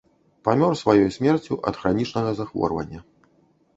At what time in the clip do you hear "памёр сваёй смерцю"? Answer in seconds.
0.47-1.59